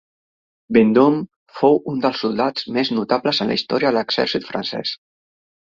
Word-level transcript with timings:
Vendôme 0.77 1.19
fou 1.59 1.77
un 1.93 2.01
dels 2.07 2.23
soldats 2.25 2.67
més 2.79 2.93
notables 3.01 3.45
en 3.47 3.53
la 3.53 3.61
història 3.61 3.93
de 3.95 3.97
l'exèrcit 4.01 4.53
francès. 4.53 5.01